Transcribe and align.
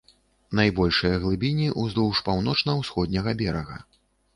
Найбольшыя 0.59 1.19
глыбіні 1.27 1.67
ўздоўж 1.85 2.25
паўночна-усходняга 2.31 3.41
берага. 3.45 3.83